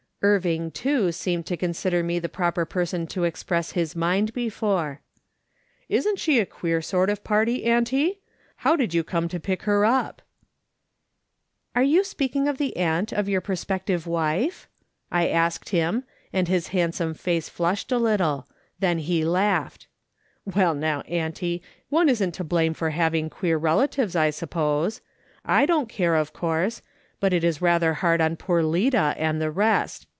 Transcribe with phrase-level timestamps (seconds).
[0.23, 5.01] Irving, too, seemed to consider me the proper person to express his mind before."
[5.99, 8.19] Isn't she a queer sort of party, auntie?
[8.57, 10.21] How came you to pick her up?""
[11.75, 14.67] Are you speaking of the aunt of your prospective wife?"
[15.11, 18.45] I asked him, and his handsome face flushed a little;
[18.77, 19.87] then he laughed."
[20.55, 25.01] Well, now, auntie, one isn't to blame for having queer relatives, I suppose.
[25.43, 26.83] I don't care, of course,
[27.19, 30.05] but it is rather hard on poor Lida and the rest.